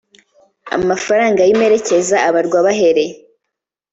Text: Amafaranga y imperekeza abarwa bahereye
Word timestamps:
Amafaranga 0.77 1.41
y 1.43 1.51
imperekeza 1.55 2.15
abarwa 2.27 2.57
bahereye 2.65 3.13